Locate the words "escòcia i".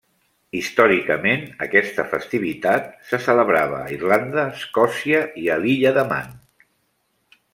4.61-5.47